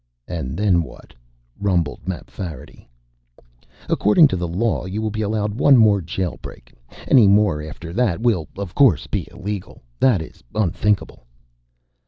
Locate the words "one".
5.53-5.77